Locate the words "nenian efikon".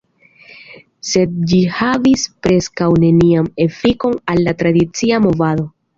3.05-4.17